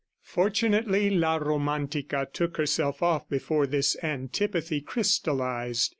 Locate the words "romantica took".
1.37-2.57